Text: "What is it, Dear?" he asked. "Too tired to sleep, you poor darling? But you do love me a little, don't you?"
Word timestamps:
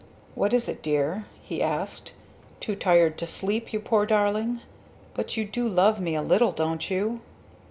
"What 0.33 0.51
is 0.51 0.67
it, 0.67 0.81
Dear?" 0.81 1.25
he 1.43 1.61
asked. 1.61 2.13
"Too 2.59 2.75
tired 2.75 3.19
to 3.19 3.27
sleep, 3.27 3.71
you 3.71 3.79
poor 3.79 4.07
darling? 4.07 4.61
But 5.13 5.37
you 5.37 5.45
do 5.45 5.69
love 5.69 5.99
me 6.01 6.15
a 6.15 6.23
little, 6.23 6.51
don't 6.51 6.89
you?" 6.89 7.21